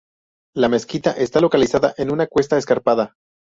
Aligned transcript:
La 0.55 0.67
mezquita 0.67 1.11
está 1.11 1.39
localizada 1.41 1.93
en 1.99 2.09
una 2.09 2.25
cuesta 2.25 2.57
escarpada. 2.57 3.13